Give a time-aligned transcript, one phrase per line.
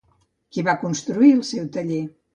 [0.55, 2.05] Qui va construir el seu taller?